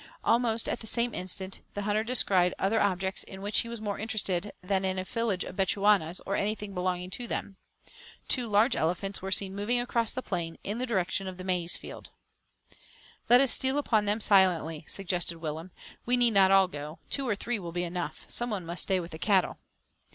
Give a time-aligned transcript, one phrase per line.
[0.23, 3.99] Almost at the same instant, the hunter descried other objects in which he was more
[3.99, 7.57] interested than in a village of Bechuanas, or anything belonging to them.
[8.27, 11.77] Two large elephants were seen moving across the plain, in the direction of the maize
[11.77, 12.09] field.
[13.29, 15.69] "Let us steal upon them silently," suggested Willem.
[16.03, 16.97] "We need not all go.
[17.11, 18.25] Two or three will be enough.
[18.27, 19.59] Some one must stay with the cattle."